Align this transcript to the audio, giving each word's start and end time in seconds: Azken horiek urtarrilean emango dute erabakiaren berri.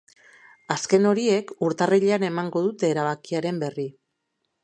Azken 0.75 1.03
horiek 1.09 1.51
urtarrilean 1.67 2.25
emango 2.29 2.65
dute 2.69 2.91
erabakiaren 2.95 3.63
berri. 3.67 3.87